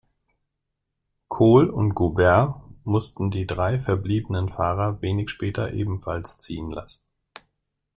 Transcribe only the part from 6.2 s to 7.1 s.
ziehen lassen.